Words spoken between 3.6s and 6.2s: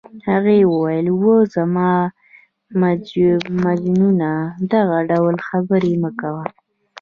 مجنونه دغه ډول خبرې مه